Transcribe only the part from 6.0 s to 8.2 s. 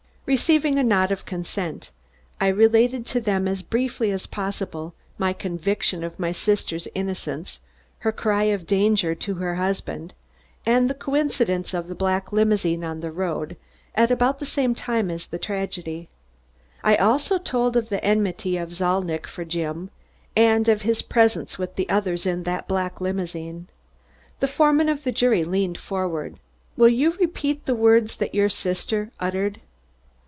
of my sister's innocence, her